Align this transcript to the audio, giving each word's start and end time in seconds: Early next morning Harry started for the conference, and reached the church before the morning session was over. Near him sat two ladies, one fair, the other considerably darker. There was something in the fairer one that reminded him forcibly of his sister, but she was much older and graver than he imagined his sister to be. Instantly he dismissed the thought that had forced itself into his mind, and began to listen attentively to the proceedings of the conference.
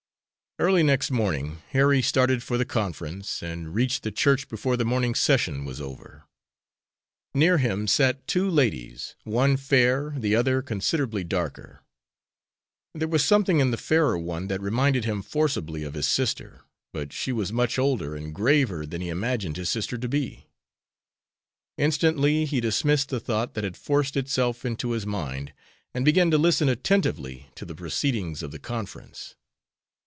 Early 0.59 0.83
next 0.83 1.09
morning 1.09 1.63
Harry 1.69 2.03
started 2.03 2.43
for 2.43 2.55
the 2.55 2.65
conference, 2.65 3.41
and 3.41 3.73
reached 3.73 4.03
the 4.03 4.11
church 4.11 4.47
before 4.47 4.77
the 4.77 4.85
morning 4.85 5.15
session 5.15 5.65
was 5.65 5.81
over. 5.81 6.25
Near 7.33 7.57
him 7.57 7.87
sat 7.87 8.27
two 8.27 8.47
ladies, 8.47 9.15
one 9.23 9.57
fair, 9.57 10.13
the 10.15 10.35
other 10.35 10.61
considerably 10.61 11.23
darker. 11.23 11.83
There 12.93 13.07
was 13.07 13.25
something 13.25 13.59
in 13.59 13.71
the 13.71 13.77
fairer 13.77 14.19
one 14.19 14.49
that 14.49 14.61
reminded 14.61 15.03
him 15.05 15.23
forcibly 15.23 15.81
of 15.83 15.95
his 15.95 16.07
sister, 16.07 16.61
but 16.93 17.11
she 17.11 17.31
was 17.31 17.51
much 17.51 17.79
older 17.79 18.15
and 18.15 18.35
graver 18.35 18.85
than 18.85 19.01
he 19.01 19.09
imagined 19.09 19.57
his 19.57 19.69
sister 19.69 19.97
to 19.97 20.07
be. 20.09 20.47
Instantly 21.79 22.45
he 22.45 22.59
dismissed 22.59 23.09
the 23.09 23.21
thought 23.21 23.55
that 23.55 23.63
had 23.63 23.77
forced 23.77 24.15
itself 24.15 24.63
into 24.63 24.91
his 24.91 25.07
mind, 25.07 25.53
and 25.95 26.05
began 26.05 26.29
to 26.29 26.37
listen 26.37 26.69
attentively 26.69 27.49
to 27.55 27.65
the 27.65 27.73
proceedings 27.73 28.43
of 28.43 28.51
the 28.51 28.59
conference. 28.59 29.33